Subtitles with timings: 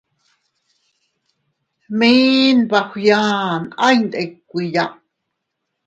[1.97, 2.11] Mi
[2.61, 4.83] nbagiaʼa iyndikuiya.